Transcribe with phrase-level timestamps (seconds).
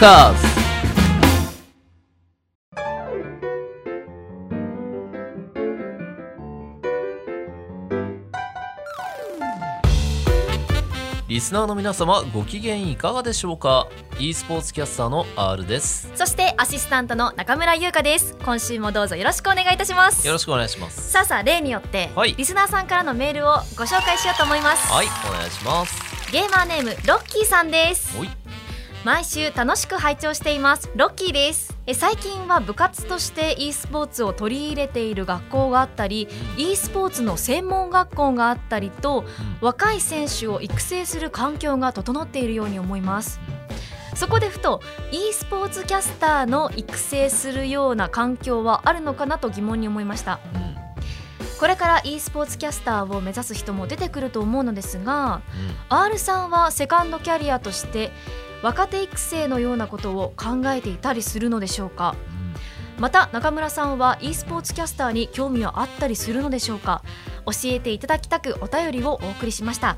[0.00, 0.60] カーズ
[11.28, 16.10] リスナーの皆様ご機嫌いかがでしょうか？e スポーツキャスターの R です。
[16.14, 18.38] そしてアシスタントの中村優香です。
[18.42, 20.26] 今週もどうぞよろしくお願いいたします。
[20.26, 21.10] よろしくお願いします。
[21.10, 22.34] さあさあ例によって、はい。
[22.34, 26.10] リスナーさんからのメールをご紹介しようと思います、はいお願いします。
[26.32, 28.16] ゲーマーネームロッキーさんです
[29.02, 30.90] 毎週楽しく拝聴しています。
[30.94, 31.74] ロッキーです。
[31.86, 39.24] え最近は部活として e スポーツを取り入れている学校があったり e スポーツの専門学校があったりと
[39.62, 43.40] 若い選手を育成する環境が整っているように思います。
[44.14, 50.40] そこでふと e スポーツキャスターの育成するような環境はあるのかなと疑問に思いました。
[50.54, 50.62] うん。
[50.62, 50.70] うん
[51.58, 55.42] これから e スポーツキャスターを目指す人も出てくると思うのですが
[55.90, 58.12] R さんはセカンドキャリアとして
[58.62, 62.14] 若手育成のようなことを考えていたりするのでしょうか？
[62.98, 67.02] また中村さんは e スポーツキャスターに興味はあったりするのでしょうか？
[67.46, 69.96] 教えていただきたくお便りをお送りしました。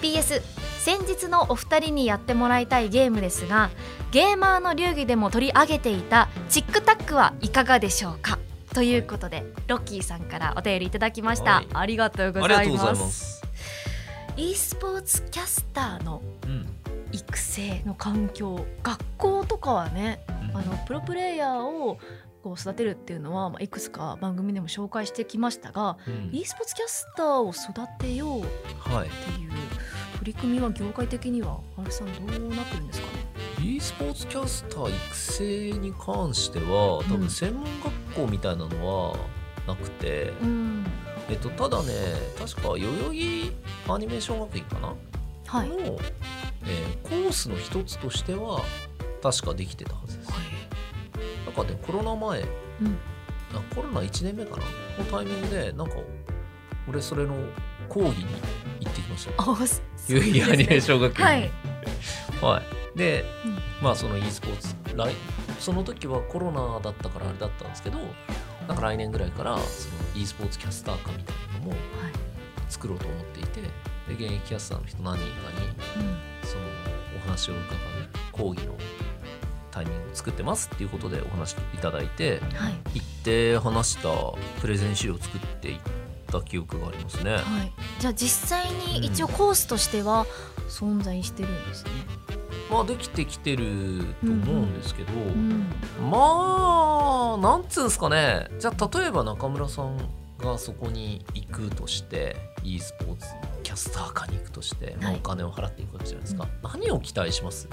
[0.00, 0.42] PS
[0.80, 3.70] 先日のお二人にやってもらいたいゲームですが
[4.10, 8.40] ゲーマーの流儀でも取り上げていたチックタックはいかがでしょうか？
[8.74, 11.68] ということでロッキーさんからお便りいただきました、はい。
[11.72, 13.42] ありがとうございます。
[14.36, 16.66] e スポーツキャスターのうん
[17.12, 20.56] 育成の環境学校とかはねうん。
[20.56, 21.98] あのプロプレイヤーを
[22.42, 26.30] こう育てるっていうのは、まあ、いくつか番組でも紹介してきましたが、うん。
[26.32, 28.44] e スポーツキャスターを育てようっ
[28.78, 29.46] はいてい。
[29.46, 29.52] う
[30.18, 33.24] 取り組みは業界的にはあれさんどうなってるんですかね
[33.64, 37.20] ？e スポーツキャスター育成に関しては多うん。
[37.20, 39.16] 分専門学校みたいなのは
[39.66, 40.86] なくて、うん。
[41.28, 41.92] えっと、ただね
[42.38, 43.52] 確か代々木
[43.88, 44.94] アニメーション学院かな、
[45.46, 45.98] はい、の、
[46.66, 48.62] えーコースの一つとしては
[49.22, 50.30] 確かできてたはずです。
[51.46, 52.46] なんかねコロナ前、うん。
[53.54, 54.64] あコロナ1年目かな。
[54.98, 55.94] のタイミングでなんか
[56.88, 57.34] 俺それの
[57.88, 58.26] 講義に
[58.80, 59.42] 行ってきました。
[59.42, 61.24] 代々木アニメーション学院に。
[61.24, 61.50] はい、
[62.42, 62.62] は
[62.94, 63.58] い、で、うん。
[63.82, 65.14] まあその e スポーツ来
[65.58, 67.98] その時はコロナだったからあれだったんですけど
[68.68, 71.80] なんか来年ぐらいからその e スポーツキャスター科みたいなのもはい。
[72.68, 73.60] 作ろうと思っていて
[74.08, 76.18] で現役キャスターの人何人かにうん。
[76.46, 76.64] その
[77.16, 77.64] お話を伺う
[78.32, 78.74] 講義の
[79.70, 82.74] タイミングを作ってますっていうことでお話いただいてはい。
[82.94, 84.08] 行って話した
[84.60, 85.78] プレゼン資料を作っていっ
[86.26, 87.32] た記憶がありますね。
[87.32, 87.42] はい、
[88.00, 90.26] じゃあ実際に一応コースとしては
[90.68, 91.90] 存在してるんですね。
[92.70, 95.66] まあできてきてると思うんですけど、うん
[96.10, 98.48] まあなんつうんですかね。
[98.58, 99.98] じゃあ例えば中村さん
[100.38, 103.26] がそこに行くとして e スポーツ
[103.62, 107.68] キャスター科に行くとして、まあはいお金を払っていくわけじゃないですか、何を期待します？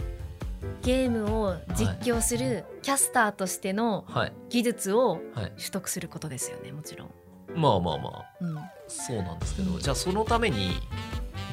[0.81, 4.33] ゲームを実況するキャスターとしてのはい。
[4.49, 5.51] 技術をはい。
[5.57, 7.09] 取得することですよねもちろん。
[7.55, 8.25] まあまあまあ。
[8.41, 9.79] うん、あそうなんですけど、うん。
[9.79, 10.71] じゃあそのために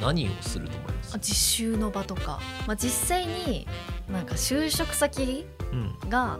[0.00, 1.18] 何をすると思います？
[1.18, 3.66] 実習の場とか、まあ、実際に
[4.12, 6.10] なんか就職先うん。
[6.10, 6.38] が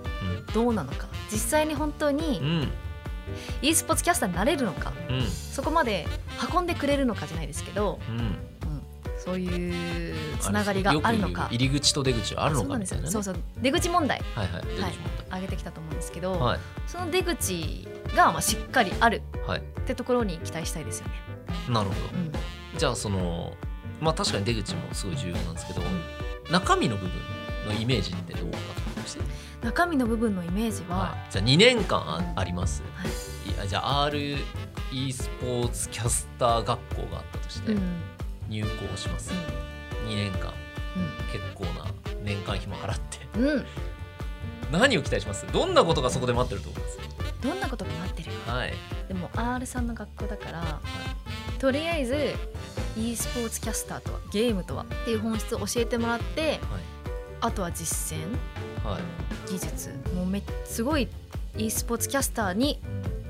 [0.55, 1.07] どうなのか。
[1.31, 2.69] 実際に本当うにん
[3.63, 4.93] e スポーツキャスターになれるのか？
[5.09, 5.23] うん。
[5.23, 6.07] そこまで
[6.53, 8.19] 運んでくれるのかじゃないですけど、うん。
[8.19, 8.37] うん、
[9.19, 11.49] そういうつながりがあるのか？
[11.51, 13.07] 入り口と出口はあるのかみたいなね。
[13.07, 13.13] よ。
[13.13, 13.37] そうそう。
[13.61, 14.23] 出口問題。
[14.35, 14.63] はいはい。
[14.63, 14.91] 出口問
[15.35, 16.61] 上げてきたと思うんですけど、題はい。
[16.87, 19.61] その出口がまあしっかりあるはい。
[19.61, 21.15] ってところに期待したいですよね。
[21.69, 22.01] なるほど。
[22.15, 22.33] うん。
[22.79, 23.55] じゃあその
[24.01, 25.81] まあ確かに出口もすごい重要なんですけど
[26.51, 27.13] 中身の部分
[27.67, 28.59] のイメージってどうか
[29.63, 33.69] 中身の部分のイメージは、はい、じゃあ2年間ああります、はい。
[33.69, 34.19] じゃあ r
[34.93, 38.03] e スポーツキャスター学校があったとしてうん。
[38.49, 39.33] 入校します、
[40.07, 40.53] 2年間。
[41.33, 41.85] 結構な
[42.23, 43.19] 年間費も払って。
[43.39, 43.49] うん。
[43.49, 43.67] うん、
[44.71, 45.47] 何を期待します？
[45.53, 46.99] どんなことがそこで待ってると思います？
[47.43, 48.73] どんなことが待ってるはい。
[49.09, 50.81] でも R さんの学校だから
[51.59, 52.35] とりあえず
[52.97, 56.61] e スポーツキャスターとはゲームとはっていう本質を教えてもらって
[57.41, 58.21] あとは実践？
[58.87, 59.51] はい。
[59.51, 59.91] 技術。
[60.15, 61.09] もうめすごい
[61.57, 62.81] e スポーツキャスターに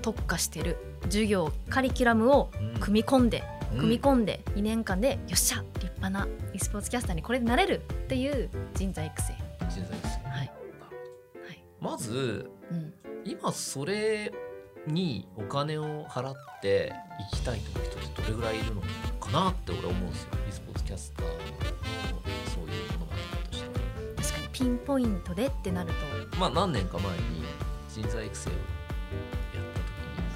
[0.03, 0.76] 特化してる。
[1.05, 2.81] 授業カリキュラムをうん。
[2.81, 3.79] 組み込んでうん。
[3.79, 9.35] 組み込んで2年間でよっしゃ立派な e スポーツキャスターにこれでなれるっていう人材育成。
[9.69, 10.37] 人材ですはい。
[10.37, 11.64] はい。
[11.81, 12.93] まずうん。
[13.25, 14.32] 今それ
[14.87, 16.93] にお金を払って
[17.32, 18.81] 行きたいと思う人ってどれぐらいいるの
[19.20, 20.29] かなって俺は思うんですよ。
[20.49, 21.65] e スポーツキャスター
[24.56, 25.91] ピンポイントでってなる
[26.31, 26.38] と。
[26.38, 27.44] まあ何年か前に
[27.91, 28.58] 人材育成をや
[29.61, 29.81] った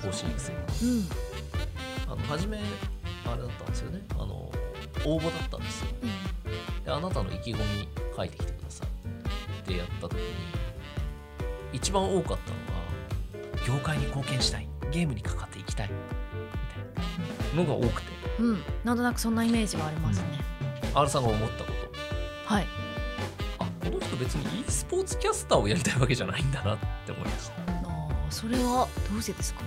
[0.02, 1.08] 時に講師育成うん。
[2.12, 4.02] あの初めあれだったんですよね。
[4.10, 4.52] あの
[5.06, 5.88] 応募だったんですよ。
[6.84, 8.88] であなたの意気込み書いてきてください。
[8.88, 10.20] ってでやった時に
[11.72, 14.68] 一番多かったのが業界に貢献したい。
[14.90, 15.88] ゲームにかかっていきたい。
[15.88, 15.94] み
[17.54, 18.08] たいなのが多くて。
[18.38, 18.62] うん。
[18.84, 20.26] なんとなくそんなイメージはありますね、
[20.94, 21.72] R さんが思ったこ
[22.46, 22.54] と。
[22.54, 22.79] はい
[24.20, 27.54] 別に e スポーツキャスターをやりたいわけじゃないんだなって思いました。
[27.88, 29.62] あーそれはどうしてですか？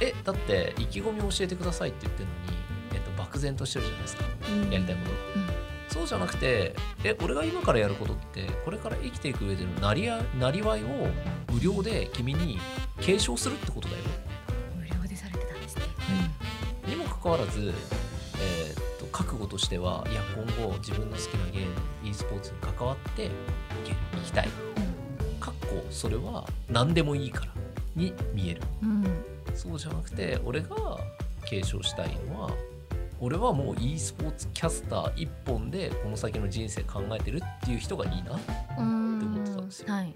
[0.00, 2.58] えだって意気込みを教えてくださいって言ってるのに、
[2.94, 4.24] えっと、漠然としてるじゃないですか。
[4.70, 5.46] やりたいこと、うん。
[5.88, 6.74] そうじゃなくて
[7.04, 10.88] え俺が今からやることってこれから生きていく上でのなりやなりわいを
[11.50, 12.58] 無料で君に
[13.00, 14.02] 継承するってことだよ
[14.76, 15.82] 無料でされてたんですね、
[16.86, 17.72] にもかかわらず、
[19.16, 21.72] 覚悟としてはいや今後自分の好きなゲーム
[22.04, 23.30] e スポーツに関わってい
[23.82, 24.48] ける行きたい。
[25.40, 27.52] かっこそれは何でもいいから
[27.94, 28.62] に見える。
[28.82, 28.90] うん。
[28.90, 29.24] うん
[29.54, 30.76] そうじゃなくて俺が
[31.46, 32.50] 継承したいのは
[33.20, 38.38] 俺はもう e スポーツキャスター一本でこの先の人生考えてるっていう人がいいな
[38.78, 39.94] うん思ってたんですよ。
[39.94, 40.14] はい。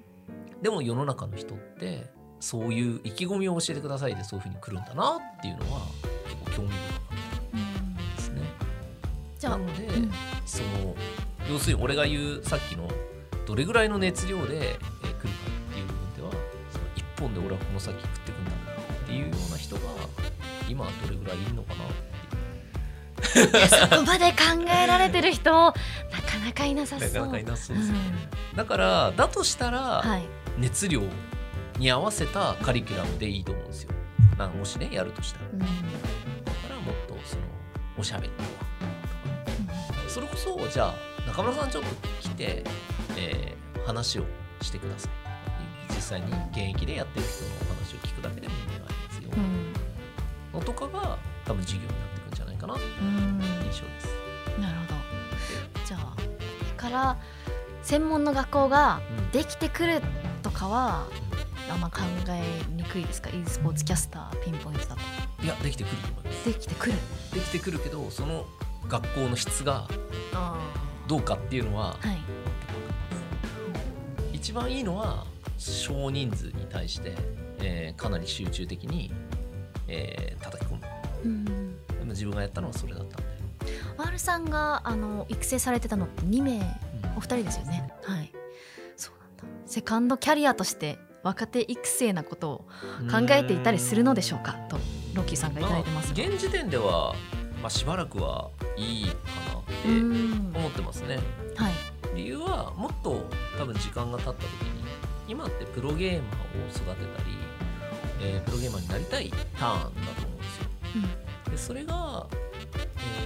[0.60, 2.04] でも世の中の人って
[2.38, 5.80] そういう意気込みを教えてくださいでそういうふうに来るんだなっていうのは
[6.24, 7.09] 結構興味深かったですね
[9.40, 10.10] じゃあなので、うん。
[10.44, 10.94] その
[11.48, 12.86] 要するに俺が言うさっきの
[13.46, 15.28] どれぐらいの熱量で、えー来るか
[15.70, 16.30] っていう部分では
[16.70, 19.82] その一本で俺はこの先食っていくんだっていうような人が
[20.68, 23.68] 今どれぐらいいるのかなっていう。
[23.68, 24.36] そこまで考
[24.82, 25.74] えられてる人なか
[26.44, 27.08] なかいなさそう。
[27.08, 28.00] なかなかいなそうですよね、
[28.54, 30.22] うだからだとしたら、んはい。
[30.58, 31.02] 熱量
[31.78, 33.90] に合わせたカリキュラムでいいと思うんですよ。
[34.38, 35.46] なんかもしねやるとしたら。
[35.52, 35.58] うん。
[35.58, 35.70] だか
[36.68, 37.42] らもっとその
[37.98, 38.69] おしゃべりとか
[40.10, 40.94] それこそじゃあ
[41.26, 41.88] 中村さんちょっと
[42.20, 42.64] 来て、
[43.16, 44.24] えー話を
[44.60, 45.10] してください。
[45.88, 49.30] 実際に現役でやってる人のお話を聞くだけでも意味がありますよ、
[50.52, 50.60] うん。
[50.60, 53.40] のとかが多分授業になってくんじゃないかなってうん。
[53.64, 54.94] 印象です、なるほど。
[55.86, 57.16] じゃあから
[57.82, 59.30] 専門の学校がうん。
[59.30, 60.02] できてくる
[60.42, 61.06] とかは
[61.70, 65.00] あんま考えにくいですか？e スポーツキャスターピンポイントだと。
[65.42, 66.44] いやできてくると思います。
[66.44, 66.92] できてくる。
[67.32, 68.46] できてくるけどその
[68.88, 69.86] 学校の質が
[70.32, 70.58] あ
[71.06, 72.18] どうかっていうのははい。
[74.32, 75.24] 一番いいのは
[75.58, 77.14] 少人数に対して、
[77.58, 79.12] えーかなり集中的に、
[79.86, 80.80] えー叩き込む。
[81.24, 81.76] うん。
[82.08, 83.24] 自分がやったのはそれだったんで、
[83.98, 86.62] R さんがあの育成されてたのって2名うん。
[87.16, 87.92] お二人ですよね。
[88.02, 88.32] はい。
[88.96, 89.44] そうなんだ。
[89.66, 92.58] セカンドキャリアとして若手育成なことを
[93.10, 94.54] 考えていたりするのでしょうか？
[94.70, 94.78] と
[95.14, 96.14] ロッキーさんがいただいてます。
[96.14, 97.14] がまあ現時点では、
[97.60, 98.50] まあ、しばらくは
[98.80, 100.52] いいかなっうてん。
[100.56, 101.18] 思ってますね。
[101.56, 101.72] はい。
[102.16, 103.24] 理由はもっと
[103.58, 104.84] 多分時間が経った時に
[105.28, 106.84] 今ってプロゲーマーを育て
[107.16, 107.36] たり、
[108.22, 111.50] えープロゲーマーになりたいターンだと思うんですよ。
[111.52, 112.26] でそれが、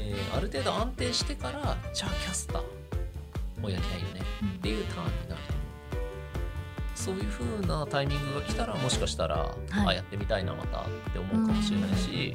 [0.02, 2.62] えーある程度安定してからじゃあキャスター
[3.62, 4.48] をやりたいよねうん。
[4.48, 5.40] っていうターンになる
[6.94, 9.52] そういう風なタイミングが来たらもしかしたら、は
[9.84, 9.86] い。
[9.88, 12.34] あやってみたいなまたって思うかもしれないし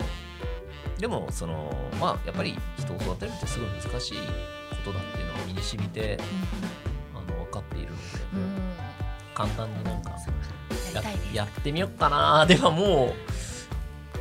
[1.00, 6.20] でもそのまあやっぱり人を育てるってすごい難しいことだっていうのは身に染みて
[7.14, 8.04] あの分かっているので
[9.34, 10.12] 簡単になんか
[11.34, 13.14] やってみようかなではも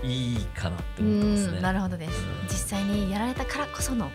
[0.02, 1.58] ういいかなってう思ってますね。
[1.58, 2.22] んなるほどです。
[2.22, 2.46] うん。
[2.46, 4.08] 実際にやられたからこその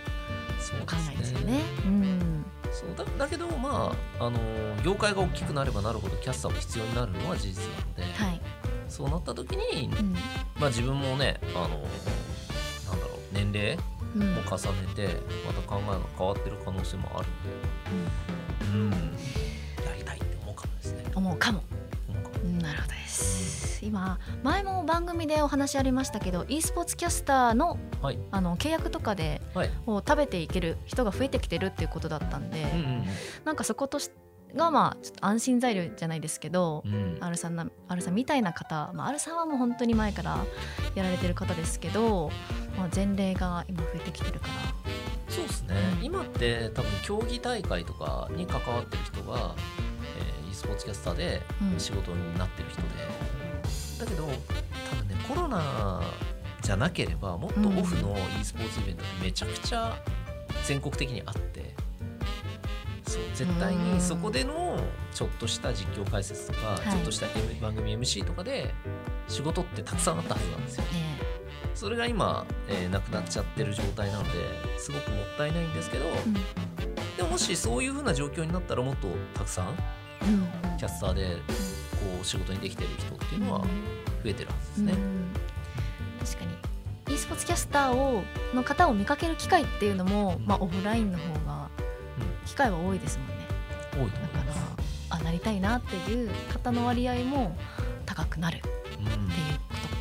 [0.59, 1.59] そうお考えですよね。
[1.85, 2.45] うん。
[2.71, 4.39] そうだだけどまああの
[4.83, 8.41] 業界が大きくなればなるほどキャスターも必要になるのは事実なので、はい。
[8.87, 10.13] そうなった時に、うん。
[10.57, 11.83] まあ、自分もねあの
[13.33, 13.77] 年齢
[14.15, 14.35] うん。
[14.35, 15.07] も重ねて
[15.45, 18.97] また考えが変わってる可能性もあるんで、
[19.81, 21.03] うん、やりたいって思うかもですね。
[21.15, 21.63] 思うかも。
[22.61, 23.83] なるほどです。
[23.83, 28.19] 今前も番組でお話ありましたけど e スポーツキャスターのはい。
[28.31, 29.71] あの契約とかではい。
[29.87, 33.05] を食べていける人が増えてきてるっていうことだったんで、うんうん。
[33.45, 34.11] なんかそことし
[34.55, 36.93] がまあちょっと安心材料じゃないですけど、うん。
[36.93, 37.17] うん。
[37.21, 40.45] R さんな R さんみたいな方、まあ、R さんはもう本当に前から
[40.95, 42.31] やられてる方ですけど、
[42.77, 44.53] まあ、前例が今増えてきてるから。
[45.29, 46.05] そうですね、うん。
[46.05, 49.55] 今って多分競技大会とかに関わってる人が、
[50.17, 51.79] えー e スポーツキャスターでうん。
[51.79, 52.87] 仕事になってる人で、
[53.99, 56.01] だけど多分ねコロナ
[56.61, 59.97] じゃなければもっとオフの e スポーツイベントってめちゃくちゃ
[60.65, 61.73] 全国的にあって
[63.13, 63.93] そう絶対うん。
[63.95, 64.01] に。
[64.01, 64.79] そこでの
[65.13, 66.91] ちょっとした実況解説とか、い。
[66.91, 68.73] ちょっとした M 番組 MC とかで
[69.27, 70.83] 仕事ってたくさんあったはずなんですよ。
[70.85, 71.19] ね
[71.75, 74.29] それが今、えーなくなっちゃってる状態なので
[74.77, 76.33] すごくもったいないんですけど、うん。
[77.17, 79.71] でももしそういう風な状況になったらもっとたくさんう
[80.71, 81.37] んキャスターで
[81.91, 83.65] こう仕事にできてる人っていうのは増
[84.25, 84.93] えてるはずですね。
[84.93, 85.25] うん
[86.19, 87.15] 確かに。
[87.15, 91.62] e スポーツキャスターをの方を見かける機会っていうのも、うんまあ、オフラインの方が
[92.45, 93.33] 機会は多いですもんね。
[93.93, 94.59] 多いとだか思います。
[95.09, 97.55] あなりたいなっていう方の割合も
[98.05, 99.33] 高くなるっていううんこ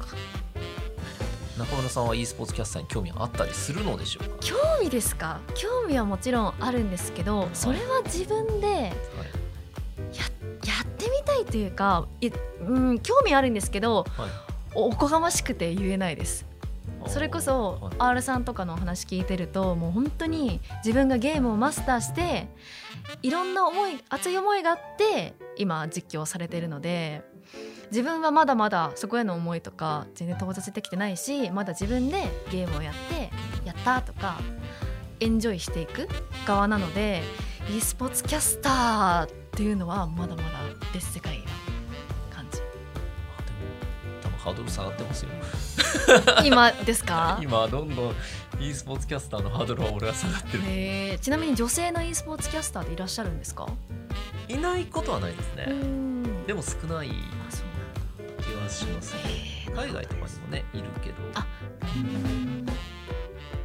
[0.00, 0.16] とか。
[1.58, 4.36] 中村さんは e スポーツキャスターに興味あったりするのでしょうか？
[4.40, 5.40] 興味ですか？
[5.54, 8.92] 興味はもちろんあるんですけどそれは自分でやや
[10.82, 12.30] ってみたいというかい
[12.66, 14.30] うん興味あるんですけどはい。
[14.74, 16.46] おおこがましくて言えないです
[17.06, 17.94] それこそはい。
[17.98, 22.48] R さんとかのお話聞いてるともう本当に自分がゲームをマスターして
[23.22, 27.22] いろんな思い熱い思いがあって今実況されてるので
[27.90, 33.30] 自分はまだまだそこへの思いとか全然到達できてないしまだ自分でゲームをやって
[33.66, 34.40] やったとか
[35.20, 36.08] エンジョイしていく
[36.46, 37.22] 側なので
[37.70, 40.48] e スポーツキャスターっていうのはまだまだ
[40.92, 41.61] 別世界な感じあでも多分
[44.42, 45.30] ハードル下がってますよ。
[46.44, 47.38] 今ですか？
[47.42, 48.14] 今どんどん
[48.60, 50.62] e スポーツキャスターのハードルは俺は下がってる。
[50.66, 51.18] へー。
[51.18, 53.66] ちなみに女性の e スポーツキャスターでいらっしゃるんですか？
[54.48, 56.46] いないことはないですね、ん。
[56.46, 57.12] でも少ない気
[58.54, 59.14] はします。
[59.74, 61.14] 海外とかにもねいるけど。
[61.34, 61.46] あ。
[61.96, 62.66] うん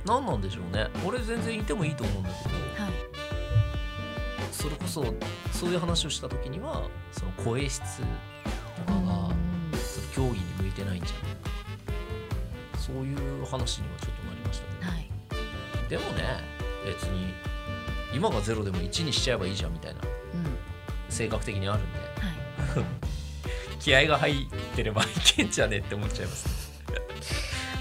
[0.05, 0.87] 何なんでしょうね。
[1.05, 2.55] 俺全然いてもいいと思うんだけど。
[2.83, 2.93] はい。
[4.53, 5.03] それこそ
[5.51, 8.05] そういう話をした時にはその声質と
[8.93, 9.29] かが
[9.73, 10.43] その競技に
[10.77, 15.89] てないんじゃないかそういう話にはちょっとなりましたねはい。
[15.89, 16.23] でもね
[16.85, 17.33] 別に
[18.13, 19.99] 今がゼロでも1にしちゃえばいいじゃんみたいな。
[20.01, 20.07] うん。
[21.09, 21.99] 性格的にあるんで。
[21.99, 22.85] はい。
[23.79, 25.05] 気合が入ってればい
[25.35, 26.71] けんじゃねって思っちゃいます。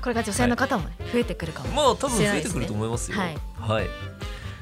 [0.00, 1.68] これが女性の方もね、増えてくるかも。
[1.70, 3.18] まあ多分増えてくると思いますよ。
[3.18, 3.38] はい。
[3.58, 3.86] はい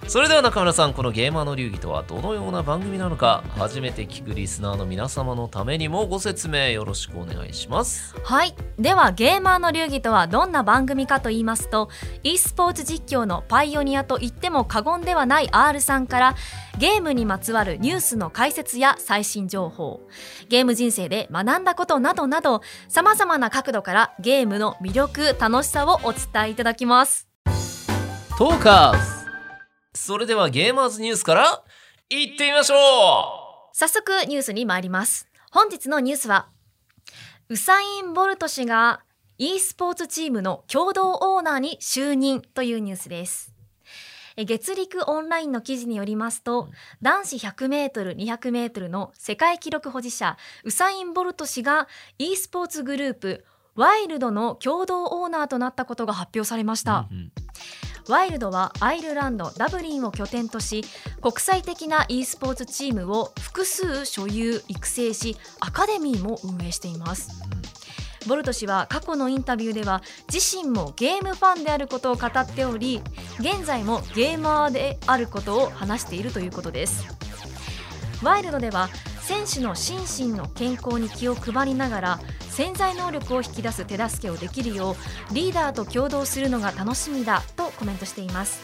[0.06, 8.14] それでは中村さんこのゲーマーの流儀とはどのような番組なのか初めて聞くリスナーの皆様のためにもご説明よろしくお願いします。
[8.22, 8.54] はい。
[8.78, 11.88] ではゲーマーの流儀とはどんな番組かと言いますと
[12.22, 16.36] e スポーツ実況のパイオニアと言っても過言ではない R さんから
[16.78, 20.02] ゲームにまつわるニュースの解説や最新情報
[20.48, 27.28] ゲーム人生で学んだことなどなどさまざまな角度からゲームの魅力楽しさをお伝えいただきます。
[28.36, 29.13] トーカーズ
[29.96, 31.62] それではゲーマーズニュースから
[32.10, 35.28] いってみましょ早速ニュースに参ります。
[35.52, 36.48] 本日のニュースは
[37.48, 39.02] ウサイン・ボルト氏が
[39.38, 43.54] e スポーツチームの共同オーナーに就任というニュースです。
[44.36, 46.70] え月陸オンラインの記事によりますと
[47.00, 51.86] 男子 100m200m の世界記録保持者ウサイン・ボルト氏が
[52.18, 53.44] e スポーツグループ
[53.76, 57.32] ワイルドの共同オーナーとなったことが発表されました、うんうん
[58.08, 60.84] ワイルドはアイルランドダブリンを拠点とし
[61.22, 67.42] 国際的な e スポーツチームを複数所有育成しアカデミーも運営しています。
[68.26, 73.02] ボルト氏は過去のインタビューでは自身もゲームファンであることを語っており
[73.38, 77.04] 現在もゲーマーであることを話しているということです。
[78.22, 78.88] ワイルドでは
[79.20, 82.20] 選手の心身の健康に気を配りながら
[82.54, 88.62] 潜在能力を引き出す手助けをできるようリーダーと共同するのが楽しみだとコメントしています。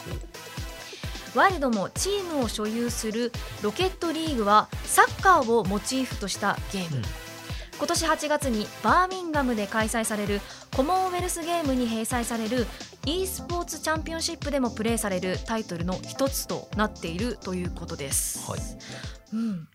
[1.35, 3.33] ワイルドもチームを所有する
[3.63, 7.03] ロケットリーグはサッカーをモチーフとしたゲーム、うん。
[7.79, 10.41] 今年8月にバーミンガムで開催される
[10.77, 12.69] コモンウェルスゲームに併載される
[13.07, 18.49] e スポーツチャンピオンシップでもプレーされるタイトルの一つとなっているということです。
[18.49, 18.61] はい。
[19.33, 19.69] うん、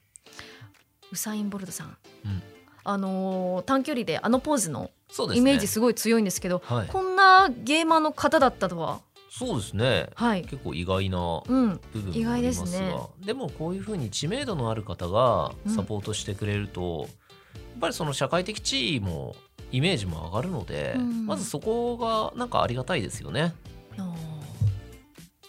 [1.12, 2.55] ウサイン・ボルトさん、うん
[2.86, 4.92] あのー短距離であのポーズの
[5.34, 6.88] イメージすごい強いんですけどはい。
[6.88, 10.10] こんなゲーマーの方だったとは、そうですね。
[10.16, 12.90] はい、結構意外なうん、部分もありますすね。
[12.90, 19.36] がでもこういうふうに知名度のある方がサポートしてくれると、やっぱりその社会的地位も
[19.72, 21.26] イメージも上がるので、うん。
[21.26, 23.54] まずそこがなんかありがたいですよね。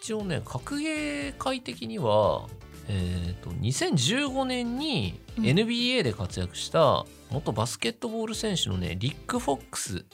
[0.00, 2.47] 一応ね格ゲー界的には、
[2.88, 5.45] えー、と2015年にうん。
[5.45, 10.04] NBA で活躍した元バスケットボール選手のねリック・フォックス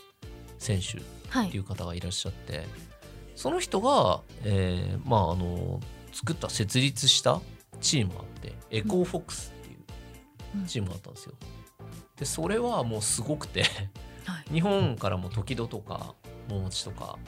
[0.58, 1.00] 選手
[1.30, 1.48] はい。
[1.48, 2.66] っていう方がいらっしゃって
[3.34, 5.80] その人が、えーまああの
[6.12, 7.40] 作った設立した
[7.80, 9.76] チームがあってエコーフォックスってい
[10.62, 11.32] うチームがあったんですよ。
[12.18, 13.62] でそれはもうすごくて
[14.26, 14.52] はい。
[14.52, 16.14] 日本からも時戸とか
[16.50, 17.18] 桃地とか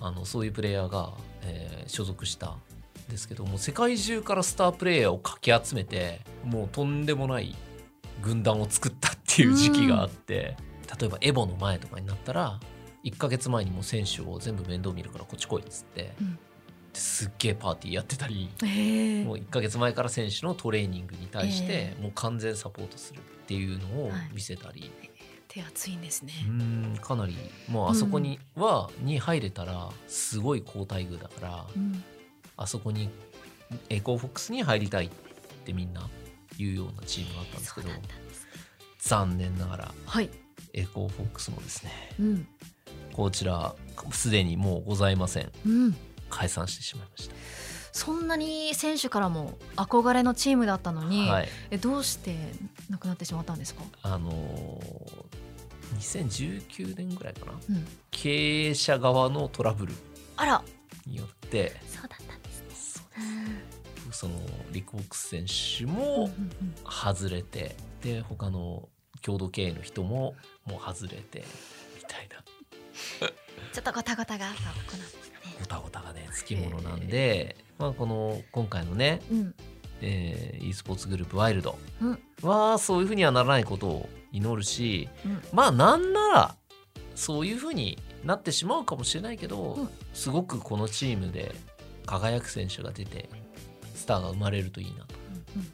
[0.00, 2.60] あのそういうプレイヤーが、えー所属したん
[3.10, 7.56] ですけども世界中からスタープレイヤーをかき集めてもうとんでもない
[8.22, 10.56] 軍団を作ったっていう時期があって
[11.00, 12.60] 例えばエボの前とかになったら
[13.04, 16.38] 1ヶ月前にもう選手を全部面倒見るからこっち来いっつって、うん
[16.92, 18.50] ですっげえパーティーやってたり
[19.24, 24.90] もう1ヶ月前から選手のトレーニングに対してえもう完全サポートするっていうのを見せたり、
[25.48, 26.32] 手厚いんですね。
[26.46, 26.50] う。
[26.50, 27.36] ーんかなり。
[27.68, 32.04] もうあそこには、に入れたらすごい好待遇だからうん。
[32.56, 33.08] あそこに
[33.88, 35.10] エコーフォックスに入りたいっ
[35.64, 36.08] てみんな
[36.60, 37.88] いうようなチームがあったんですけど
[38.98, 40.30] 残念ながらはい、
[40.74, 42.46] エコーフォックスもですねうん。
[43.12, 43.74] こちら
[44.12, 45.50] すでにもうございません。
[45.66, 45.96] うん、
[46.28, 47.30] 解散してしまいまし
[47.92, 51.48] そんなに選手からも憧れのチームだったのた、に、はい。
[51.70, 52.36] えどうして
[52.88, 55.40] なくなってしまったんですか、あのー
[55.98, 57.52] 2019年ぐらいかな。
[57.52, 59.94] うん、経営者側のトラブル
[60.36, 60.62] あら。
[61.06, 63.79] によってそうだったんですね
[64.12, 64.34] その
[64.72, 68.88] リクボックス選手もうん外れて、で他の
[69.22, 70.34] 共同経営の人も
[70.66, 71.44] もう外れて
[71.96, 72.36] みたいな。
[73.72, 74.98] ちょっとゴタゴタがあったとこな。
[74.98, 75.20] んですね
[75.60, 79.54] ごたごたがねつきものなんで、まあ、この今回のね、うん。
[80.02, 82.22] えー e スポーツグループワイルドうん。
[82.42, 85.42] はそういうふうにはならないことを祈るしうん。
[85.52, 86.56] まあなんなら
[87.14, 89.88] そういうふうになってしまうかもしれないけど、うん。
[90.14, 91.54] すごくこのチームで
[92.06, 93.28] 輝く選手が出て
[94.00, 95.14] スターが生まれるといいなと。
[95.56, 95.72] うん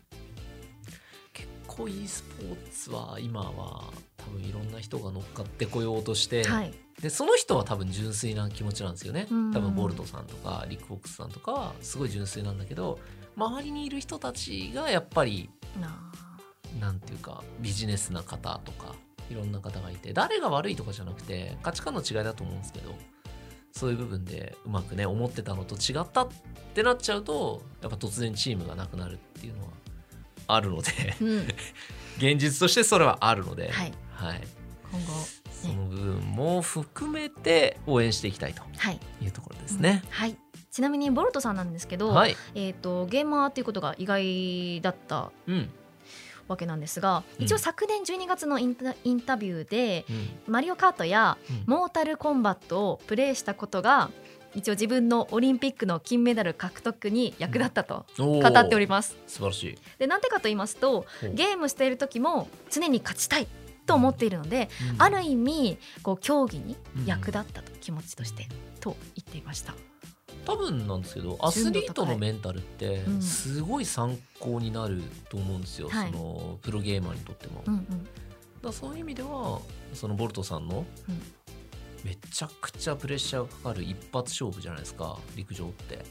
[1.32, 6.72] 結構 e スポーツは今は多分いろんな人が乗っかってこようとして、はい。
[7.02, 9.26] でその人は多分純粋な気持ちなんですよね。
[9.30, 9.52] うん。
[9.52, 12.98] 多分ボルトさんとかリック・フォックスさんとかはすごい純粋なんだけど
[13.36, 16.10] 周りにいる人たちがやっぱりな
[16.80, 18.94] なんていうかビジネスな方とか
[19.30, 22.94] いろんな方がいて誰が悪いとかじゃなくて価値観の違いだと思うんですけど
[23.72, 26.28] そういう部分でうまくね思ってたのと違ったっ
[26.74, 29.70] てなっちゃうとやっぱ突然チームがなくなるっていうのは
[30.46, 31.38] あるのでうん。
[32.18, 33.92] 現実としてそれはあるので、はい。
[34.12, 34.40] はい、
[34.90, 35.12] 今後
[35.52, 39.00] その部分も含めて応援していきたいとはい。
[39.20, 40.02] いうところですね。
[40.10, 40.36] はい。
[40.70, 45.70] ちなみにボルトさんなんですけど、はい、えー、とゲーマーっていうことが意外だったうん
[46.48, 47.44] わけなんですがうん。
[47.44, 50.52] 一応昨年12月のインタインタビューでうん。
[50.52, 51.62] マリオカートやうん。
[51.66, 54.10] モータルコンバットをプレイしたことが
[54.54, 59.16] 一応自分のオリンピックの金メダル獲得に役立ったとお語っておりります。
[59.26, 59.78] 素晴らしい。
[59.98, 63.48] でなんでかと言いますとゲームしている時も常に勝ちたい
[63.86, 65.02] と思っているので、うん。
[65.02, 68.48] ある意味こう競技に役立ったと、気持ちとして
[68.80, 69.74] と言っていました。
[70.46, 73.20] 多分なんですけどアスリートのメンタルってうん。
[73.22, 76.12] すごい参考になると思うんですよ、はい。
[76.12, 77.64] そのプロゲーマーにとっても。
[77.66, 78.06] うんうん。
[78.62, 79.60] らそういう意味では
[79.92, 81.22] そのボルトさんのうん。
[82.04, 86.04] めちゃくちゃプレッシャーがかかる一発勝負じゃないですか陸上って。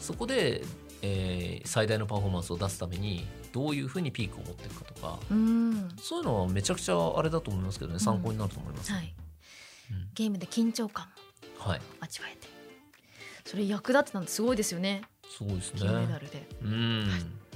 [0.00, 0.64] そこで、
[1.02, 5.20] えー最大のパフォーマンスを出すためにどういうふうにピークを持っていくかとか。
[5.30, 5.88] うん。
[6.00, 8.90] そういうのはめちゃくちゃあれだと思いますけどね参考になると思います。
[8.90, 9.14] はい、
[9.92, 10.08] うん。
[10.14, 12.47] ゲームで緊張感もはい、味わえて
[13.50, 15.00] それ役立ってたのすごいですよね。
[15.26, 15.80] すごいですね。
[15.80, 16.46] 金メダルで。
[16.62, 17.08] うん。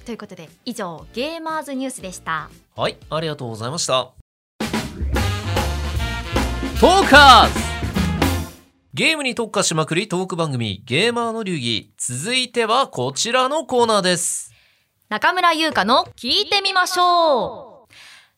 [0.07, 2.49] ということで以上ゲーマーズニュースでした。
[2.75, 4.09] はい、ありがとうございました。
[6.81, 7.61] トーカーズ。
[8.95, 11.93] ゲームに特化しまくりトーク番組ゲーマーの流儀。
[11.99, 14.51] 続いてはこちらのコーナーです。
[15.11, 17.93] 中村優香の聞いてみましょう。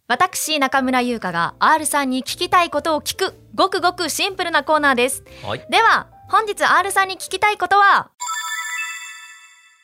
[0.09, 5.23] 私中村優香が R さんに聞きたいことを聞くごくごくシンプルなコーナーです。
[5.45, 5.65] はい。
[5.71, 8.11] では本日 R さんに聞きたいことは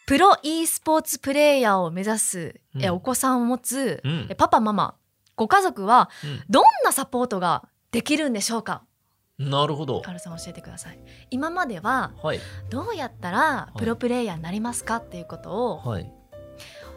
[0.07, 2.95] プロ e スポーツプレイヤーを目指す、えうん。
[2.97, 4.27] お子さんを持つ、うん。
[4.29, 4.97] えパパママ
[5.37, 6.43] ご家族はうん。
[6.51, 8.83] どんなサポートができるんでしょうか？
[9.39, 10.03] なるほど。
[10.05, 10.99] R さん教えてください。
[11.31, 12.41] 今までははい。
[12.71, 13.79] どうやったらい。
[13.79, 16.11] プロプレイヤーになりますかっていうことを、はい。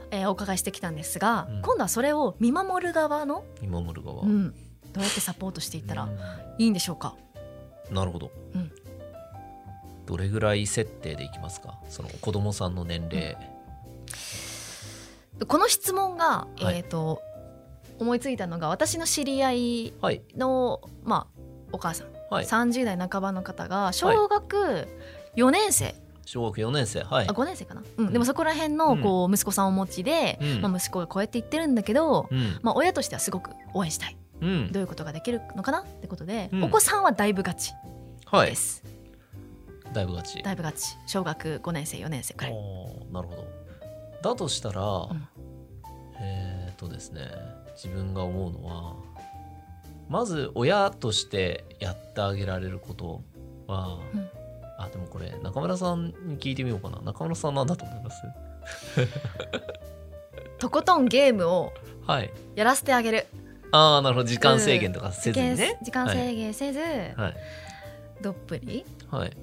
[0.10, 1.62] えーお伺いしてきたんですが、うん。
[1.62, 4.52] 今度はそれを見守る側の、見守る側、うん、
[4.92, 6.10] どうやってサポートしていったらう
[6.58, 7.16] いいんでしょうか、
[7.92, 8.72] んなるほど、うん
[10.13, 11.80] どれぐらい設定でいきますか？
[11.89, 13.36] その子供さんの年齢、
[15.47, 16.78] この質問が、はい。
[16.78, 17.19] えー、と
[17.97, 20.21] 思いついたのが私の知り合いはい。
[20.38, 22.45] の、まあ、お母さん、はい。
[22.45, 24.88] 30代半ばの方が小学
[25.36, 25.95] 4年生、
[26.26, 27.02] 小学4年生。
[27.02, 27.28] はい。
[27.28, 30.62] あ5年生かな、うん、でもそこら辺のこう息子さんをお持ちで、うん。
[30.62, 32.60] まあ、息子がこうやって言ってるんだけど、うん。
[32.62, 34.17] まあ、親としてはすごく応援したい。
[34.41, 34.71] うん。
[34.71, 35.80] どういうことができるのかな？
[35.80, 36.63] ってことで、うん。
[36.65, 37.73] お子さんはだいぶガチ
[38.26, 38.52] はい。
[38.52, 38.84] です、
[39.94, 40.98] だいぶ勝ちだいぶガチ。
[41.08, 42.54] 小学5年生4年生くらい、
[43.12, 43.48] なるほど。
[44.22, 45.28] だとしたら、ん。
[46.20, 47.30] えっ、とですね
[47.76, 48.96] 自分が思うのは
[50.10, 53.22] まず親としてやってあげられること
[53.68, 54.30] は、うん。
[54.78, 57.00] あでもこれ中村さんに聞いてみようかな。
[57.02, 58.22] 中村さんなんだと思います？
[60.60, 61.74] とことんゲームを
[62.08, 62.32] はい。
[62.56, 63.28] やらせてあげる。
[63.72, 64.28] ああなるほど。
[64.28, 67.36] 時間制限とかせずにね、時間制限せず、はい。
[68.22, 68.86] どっぷりはい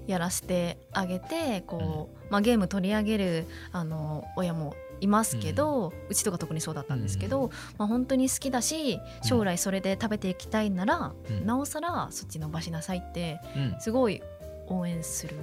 [0.06, 11.46] やらせてあげてこう、まあ、ゲーム取り上げるあの親もいますけど、うちとか特にそうだったんですけど、まあ、本当に好きだし将来それで食べていきたいなら、うん。
[11.46, 13.80] なおさらそっち伸ばしなさいってうん。
[13.80, 14.22] すごい
[14.66, 15.36] 応援する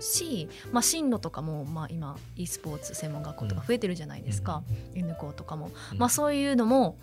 [0.00, 4.62] し、まあ、進路とかも、まあ、今 e スポーツ専門学校とか増えてるじゃないですか、
[4.94, 5.98] N 校とかも、うん。
[5.98, 6.98] まあ、そういうのも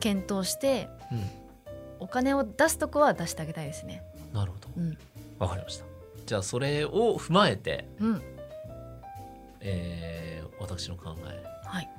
[0.00, 1.44] 検討してうん。
[2.00, 4.02] お金を出すとこは出してあげたいですね。
[4.32, 4.68] なるほど。
[4.76, 4.98] うん
[5.38, 5.84] わかりました。
[6.26, 8.22] じゃあそれを踏まえて、うん。
[9.60, 11.44] えー私の考え。
[11.66, 11.90] はい、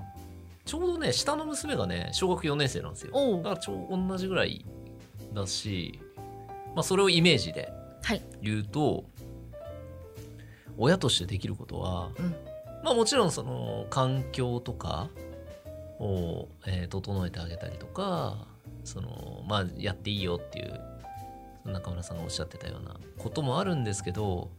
[0.65, 3.38] ちょうどね下の娘がね小学4年生なんですよ。
[3.38, 4.65] だからちょう同じぐらい
[5.34, 6.00] だし、
[6.74, 7.71] まあ、それをイメージで
[8.02, 8.21] はい。
[8.41, 9.04] 言うと
[10.78, 12.36] 親としてできることは、うん。
[12.84, 15.10] まあもちろんその環境とか
[16.00, 18.48] を、えー整えてあげたりとか
[18.84, 20.82] そのまあやっていいよっていう
[21.71, 24.49] 中村さんがおっしゃってたようなこともあるんですけど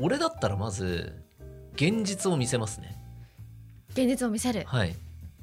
[0.00, 1.12] 俺だったらまず
[1.74, 2.96] 現実を見せますね。
[3.90, 4.64] 現実を見せる。
[4.66, 4.94] はい、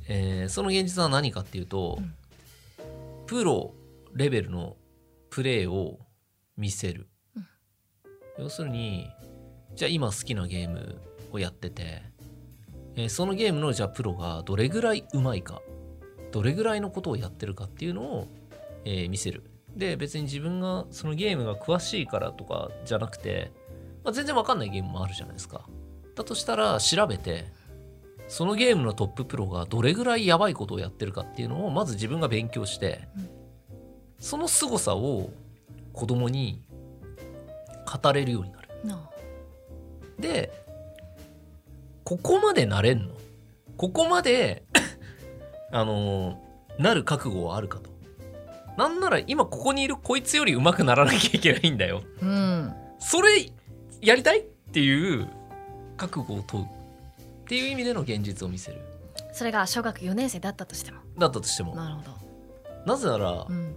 [0.07, 2.13] えーその現実は何かっていうと、うん。
[3.25, 3.73] プロ
[4.13, 4.75] レベルの
[5.29, 5.99] プレーを
[6.57, 7.47] 見せる、うん。
[8.43, 9.09] 要するに
[9.75, 10.97] じゃあ今好きなゲーム
[11.31, 12.01] をやってて、
[12.95, 15.61] えーそのゲームのじゃあプロがどれぐらい上手いか
[16.31, 18.27] どれぐらいのことをやってるかっていうのを、
[18.83, 19.43] えー見せる
[19.75, 23.51] で別に自分がそのゲームが詳しいからとかじゃなくて、
[24.03, 25.67] まあ、全然わかんないゲームもあるじゃないですか
[26.15, 27.45] だとしたら調べて
[28.27, 33.35] そのゲームのトッププロがどれぐらいやばいことをやってるかっていうのをまず自分が勉強して、うん
[34.19, 35.29] その凄さを
[35.93, 36.63] 子供に
[38.01, 38.69] 語れるようになる。
[38.83, 39.09] な
[40.19, 40.51] で
[42.03, 43.13] ここまでなれんの？
[43.77, 44.63] ここまで
[45.71, 46.41] あの
[46.79, 47.89] なる覚悟はあるかと。
[48.77, 52.01] なんなら今ここにいるこいつより上手くならなきゃいけないんだよ。
[52.21, 52.73] あうん。
[52.99, 53.51] それ
[54.01, 55.27] やりたいっていう
[55.97, 56.63] 覚悟を問う。
[56.65, 56.67] っ
[57.47, 58.81] ていう意味での現実を見せる。
[59.31, 60.99] それが小学4年生だったとしても。
[61.17, 61.75] だったとしても。
[61.75, 62.11] なるほど、
[62.85, 63.75] なぜなら、うん、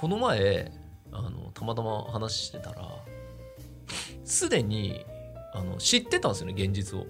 [0.00, 0.70] この前
[1.12, 2.88] あのたまたま話してたら
[4.24, 5.04] すでに
[5.54, 7.06] あの知ってたんですよね現実を。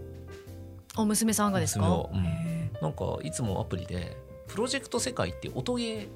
[0.96, 2.08] お娘さんがですか？
[2.12, 2.24] うん。
[2.24, 6.08] へなんかいつもアプリでプロジェクト世界って音ゲー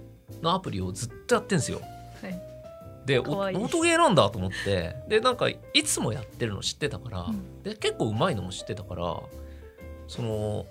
[0.42, 1.80] のアプリをずっとやってんですよ。
[2.22, 2.40] ーはい。
[3.06, 4.96] で音ゲーなんだと思って。
[5.08, 7.62] でなんかいつもやってるの知ってたから、うん。
[7.62, 9.20] で結構うまいのも知ってたから
[10.06, 10.66] その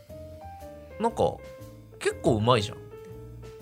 [1.00, 1.36] なんか
[2.00, 2.78] 結構うまいじゃん。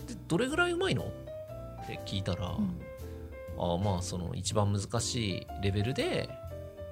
[0.07, 1.03] でどれぐらいうまいの？
[1.03, 2.79] って聞いたら、うん。
[3.57, 6.29] あまあその一番難しいレベルで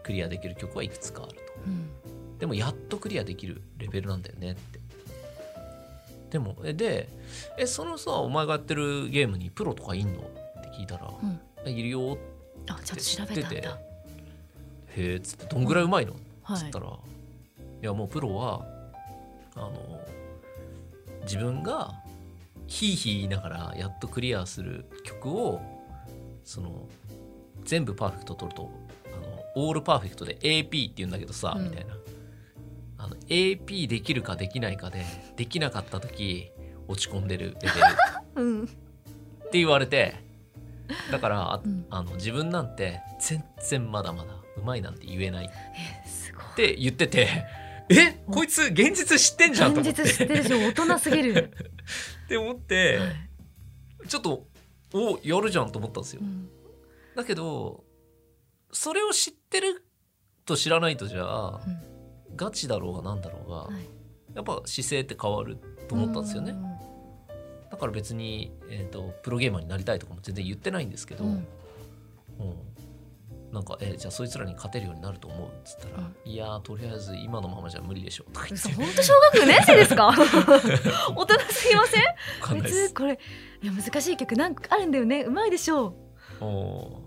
[0.03, 1.41] クリアできる曲はいくつかあると。
[1.67, 1.89] うん。
[2.39, 4.79] でもやっとクリアできるレベルなんだよねって
[6.33, 7.07] でもえで
[7.59, 10.19] えそのさお前がやってるゲームにプロとかいんの？
[10.21, 10.23] っ
[10.63, 11.39] て聞いたら「うん。
[11.63, 12.17] えいるよ」
[12.67, 13.59] あちゃんと調べたんだ。
[13.59, 13.77] へ
[14.97, 16.57] えっつってどんぐらいうまいの、はい。
[16.57, 18.65] つったら「いやもうプロは
[19.55, 20.01] あの
[21.21, 21.93] 自分が
[22.65, 25.61] ヒーヒー言いながらやっとクリアする曲を
[26.43, 26.87] その
[27.63, 28.71] 全部パーフェクト取ると
[29.05, 29.09] あ
[29.59, 31.65] のオールパーフェクトで AP って言うんだけどさ、うん。
[31.65, 31.93] みたいな
[33.03, 35.03] あの AP できるかできないかで
[35.35, 36.51] できなかった時
[36.87, 37.69] 落ち込んでるレ
[38.35, 38.41] ベル。
[38.41, 38.63] うん。
[38.63, 38.67] っ
[39.51, 40.15] て言われて
[41.11, 41.85] だからあうん。
[41.89, 45.47] あの自分なんて全然まだまだうまいなんて言えない。
[45.47, 45.49] っ
[46.05, 46.43] えすごい。
[46.55, 47.27] て言ってて
[47.89, 50.03] えこいつ現実知ってんじゃんと現思って。
[50.03, 51.51] 実知ってるし大人すぎる、
[52.23, 53.05] って思っては
[54.05, 54.07] い。
[54.07, 54.47] ちょっと
[54.93, 56.21] おやるじゃんと思ったんですよ。
[56.23, 56.49] うん。
[57.17, 57.83] だけど
[58.71, 59.83] それを知ってる
[60.45, 61.92] と知らないとじゃあうん
[62.35, 63.89] ガチだろうがなんだろうがはい。
[64.35, 66.51] やっぱ姿勢って変わると思ったんですよね。
[66.51, 66.73] うん
[67.71, 71.31] だから別に、えー、とプロゲーマーになりたいとかも全然言ってないんですけど、うん。
[71.31, 71.45] うん
[73.51, 76.31] なんか、えーじゃあそいつらに勝てるようになると思うっつったら、うん。
[76.31, 78.69] いやーとりあえず今のままじゃ無理でしょとか言って。
[78.69, 80.07] 嘘本当小学4年生ですか？
[81.15, 81.99] 大人すぎませ
[82.57, 82.61] ん？
[82.61, 83.19] 別これ
[83.61, 85.23] いや難しい曲なんかあるんだよね。
[85.23, 85.95] うまいでしょ
[86.41, 87.01] お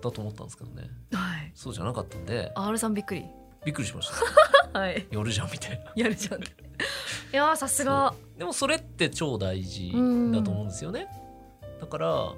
[0.00, 0.02] ー。
[0.04, 0.88] だと思ったんですけどね。
[1.12, 1.52] うはい。
[1.54, 2.52] そうじゃなかったんで。
[2.54, 3.24] R さんびっくり
[3.66, 4.08] びっくりしまし
[4.72, 4.78] た。
[4.78, 5.06] はい。
[5.10, 5.92] やるじゃんみたいな。
[5.96, 6.46] やるじゃんい
[7.32, 8.14] やーさすが。
[8.38, 11.08] でもそれって超大事だと思うんですよね。
[11.80, 12.32] だから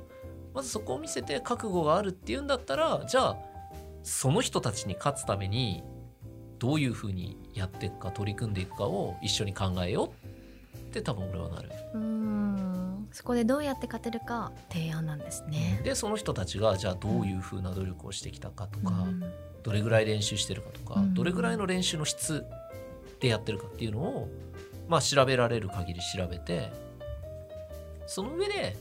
[0.55, 3.37] まずそこを見せて覚悟があるっていうんだったらじゃあ
[4.03, 5.85] その人たちに勝つために
[6.59, 10.13] どういうふうにやっていくか取り組んでいくかを一緒に考えよ
[10.75, 11.71] うって多分俺はなる。
[11.95, 12.48] うーん
[13.13, 15.81] そこでどうやって勝てるか提案なんですね。
[15.83, 19.23] でその人たちがじゃあどういうふうな努力をしてきたかとか、うん。
[19.63, 21.15] どれぐらい練習してるかとか、うん。
[21.15, 22.45] どれぐらいの練習の質
[23.21, 24.29] でやってるかっていうのを
[24.89, 26.71] まあ調べられる限り調べて
[28.07, 28.77] その上で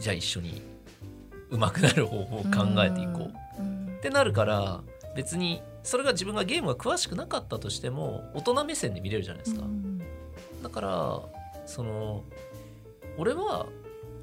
[0.00, 0.62] じゃあ一緒に
[1.50, 3.62] 上手くなる方法を考えていこう。
[3.62, 3.96] うん。
[3.98, 4.80] ってなるから
[5.14, 9.62] 別にそれが自分がゲームが詳しくなかったとしても大人目線で見れるじゃないですか。
[9.62, 9.98] うん。
[10.62, 11.20] だから
[11.66, 12.24] その
[13.18, 13.66] 俺は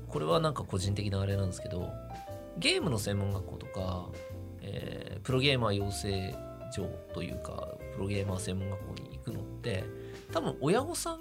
[0.08, 1.92] これはなんか個人的なあれなんですけど
[2.58, 4.10] ゲームの専門学校とか、
[4.62, 6.36] えープロゲーマー養成
[6.72, 9.84] 所というかプロゲーマー専門学校に行くのって
[10.32, 11.20] 多分親御さん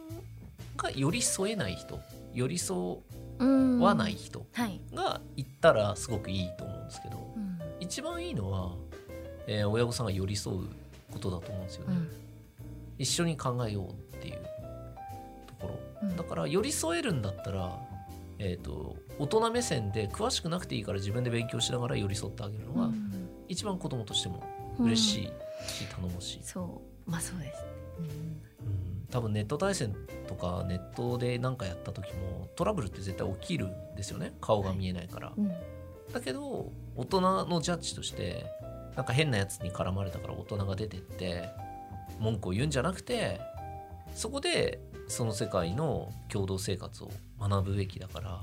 [0.76, 1.98] が寄り添えない人
[2.34, 2.98] 寄り添
[3.38, 7.58] うんわない人はい、が行ったらすごくいいと思うんですけどうん。
[7.80, 8.74] 一番いいのは、
[9.46, 10.68] えー親御さんが寄り添う
[11.10, 12.10] ことだと思うんですよね、うん。
[12.98, 14.03] 一緒に考えよう
[15.64, 16.16] ころうん。
[16.16, 17.78] だから寄り添えるんだったら、
[18.38, 23.28] えー、と大人目線で詳しくなくていいから自分で勉強しながら寄り添ってあげるのが、うん。
[23.48, 24.42] 一番子供としても
[24.78, 25.24] 嬉しい
[25.68, 27.10] し頼もしい、そう。
[27.10, 27.64] まあそうです、
[27.98, 28.40] うん。
[29.10, 29.94] 多分ネット対戦
[30.26, 34.32] とかネットで何かやった時もトラブルって絶対起きるんですよね。
[34.40, 35.48] 顔が見えないから、うん。
[36.12, 38.46] だけど大人のジャッジとして
[38.96, 41.48] なんか変なやつに絡まれたから大人が出てって
[42.20, 43.40] 文句を言うんじゃなくて
[44.14, 48.40] そこでその世界の共同生活を学ぶべきだから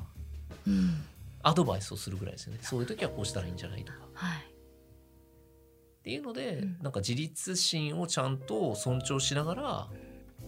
[0.67, 1.03] うん。
[1.43, 2.60] アドバイスをするぐらいですよね。
[2.62, 3.99] そういう時はこうしたらいいんじゃないとか。
[4.13, 4.41] はい。
[4.41, 6.77] っていうので、うん。
[6.81, 9.88] なんか自立心をちゃんと尊重しながら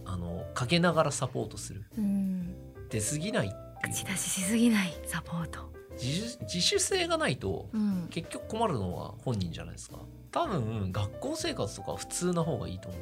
[0.04, 1.84] あのかけながらサポートする。
[1.98, 2.54] うん。
[2.90, 3.56] 出過ぎないって
[3.88, 3.92] いう。
[3.92, 5.72] 口出ししすぎないサポート。
[6.00, 8.08] 自主自主性がないとうん。
[8.10, 9.98] 結局困るのは本人じゃないですか。
[10.30, 13.00] 多分学校生活とかは普通な方がいいと思う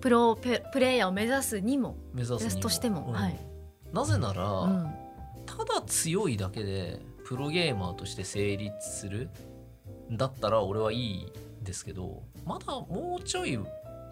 [0.00, 3.12] プロププレイヤーを目指すにも目指すとしてもうん。
[3.12, 3.38] はい。
[3.92, 4.94] なぜなら、うん。
[5.46, 9.30] ただ強いだけでプロゲーマーとして成立する
[10.10, 13.58] んだったら俺はいいんですけどまだもうちょい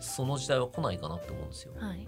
[0.01, 1.73] その時代は来ないかなって思うんですよ。
[1.79, 2.07] はい。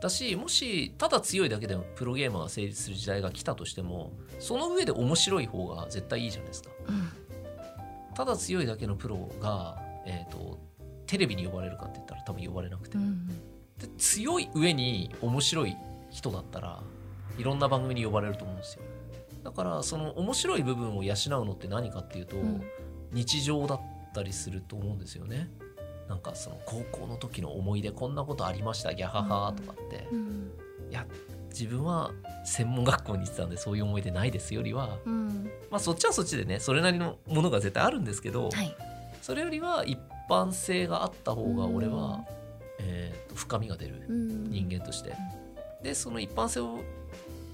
[0.00, 6.70] だしもしただ強いだけでプロゲーマーが成立する時代が来たとしてもその上で面白い方が絶対いいじゃないですか。
[6.88, 7.08] うん。
[8.14, 10.58] ただ強いだけのプロが、えー、と
[11.12, 13.28] テレビに呼ばれるかって言ったら多分呼ばれなくて、うん
[13.78, 15.76] で強い上に面白い
[16.10, 16.80] 人だったら
[17.36, 18.82] いろんな番組に呼ばれると思うんですよ。
[19.42, 22.62] だからその面白い部分を養うのって何かっていうと、うん。
[23.12, 23.80] 日常だっ
[24.14, 25.50] たりすると思うんですよね。
[26.08, 30.52] なんかその高校の時の思い出こんなことありましたギャハハとかって、うん。
[30.90, 31.06] いや
[31.50, 32.12] 自分は
[32.46, 34.96] 専門学校に行ってたんでそういう思い出ないですよりは。
[35.04, 35.50] うん。
[35.70, 38.74] まあそっちはそっちでねそれなりのものが絶対あるんですけど、はい。
[39.20, 39.98] それよりは一
[40.28, 42.24] 般性があった方が俺は、うん
[42.80, 44.50] えーと深みが出るうん。
[44.50, 45.14] 人間として、
[45.82, 46.80] でその一般性を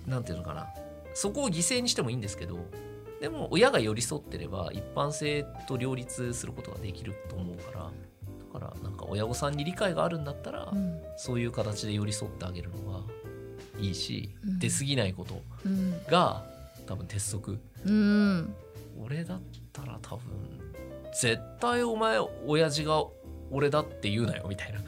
[0.06, 0.66] なんていうのかな。
[1.14, 2.58] そこを犠牲にしてもいいんですけど
[3.20, 7.90] でも親が寄り添ってれば一般性と両立することができると思うから。
[8.52, 11.00] だからなんか親御さんに理解があるんだったら、うん。
[11.16, 13.00] そういう形で寄り添ってあげるのが
[13.78, 14.58] いいし、うん。
[14.58, 16.02] 出過ぎないことうん。
[16.06, 16.44] が
[16.86, 17.58] 多分鉄則。
[17.84, 18.54] うん。
[19.04, 19.40] 俺だっ
[19.72, 20.22] たら多分
[21.20, 23.04] 絶対お前親父が
[23.50, 24.80] 俺だって言うなよみたいな。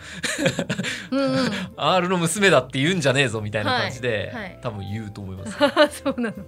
[1.10, 1.50] うんうん。
[1.76, 4.58] R の娘だって言うんじゃねえぞみたいな感じで、はいはい。
[4.62, 5.56] 多分言うと思います、
[6.02, 6.36] そうなの。
[6.36, 6.44] うん。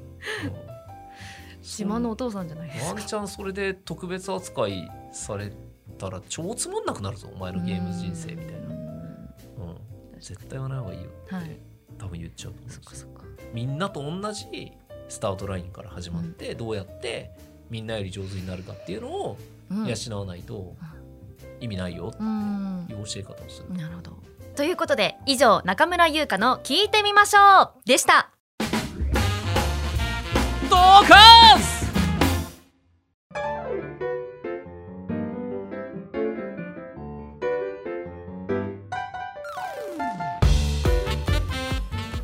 [1.61, 2.95] 自慢のお父さんじゃないですか。
[2.95, 5.53] ワンチャンそれで特別扱いされ
[5.99, 8.73] たら超つまんなくなるぞお前のゲーム人生みたいな、うん。
[8.73, 11.59] うん、絶対言わない方がいいよって、はい。
[11.99, 13.25] 多分言っちゃうと思うんですそっかそっか。
[13.53, 14.73] みんなと同じ
[15.09, 17.33] スタートラインから始まって、どうやって
[17.69, 19.52] みんなより上手になるかっていうのをうん
[20.09, 20.77] 養わないと
[21.61, 22.87] 意味ないよってうん。
[22.91, 24.19] いう教え方をする、なるほど。
[24.57, 27.73] ということで以上中村優香の聞いてみましょう。
[27.87, 28.31] でした。
[30.69, 31.83] ドカンス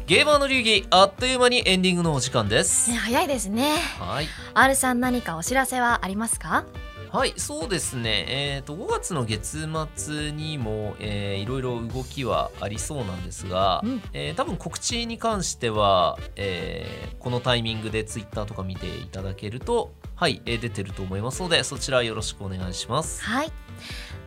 [0.06, 2.90] ゲーマーの流儀あっという間にエンディングのお時間です。
[2.90, 3.76] ね、早いですね。
[4.00, 4.26] はい。
[4.54, 6.64] R さん何かお知らせはありますか？
[7.10, 8.26] はいそうですね。
[8.28, 14.02] えっ、と5月の月末にも、えーいろいろ動きはありそうなんですが、うん。
[14.12, 23.22] えー多分告知に関しては、えーこのタイミングで Twitter とか見ていただけるとはい、えー出てると思いますのでそちらよろしくお願いします。
[23.22, 23.52] はい。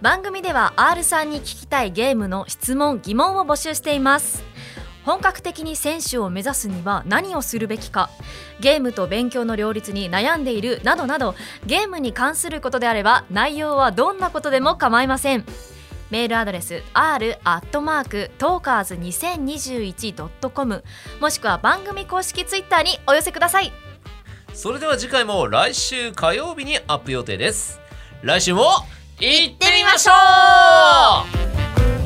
[0.01, 4.43] 番組では R さんに聞きたいゲームの質問疑問を募集しています
[5.03, 8.09] 本格的に選手を目指すには何をするべきか。
[8.59, 11.35] ゲームと勉強の両立に悩んでいるなどなど
[11.65, 15.45] ゲームに関することであれば内容はどんなことでも構いません。
[16.11, 20.83] メールアドレス r アットマークトーカーズ 2021.com
[21.21, 23.71] もしくは番組公式ツイッターにお寄せください。
[24.53, 27.79] それでは次回も来週火曜日にアップ予定です。
[28.21, 28.63] 来週も
[29.19, 30.11] 行ってみましょ
[31.97, 32.00] う。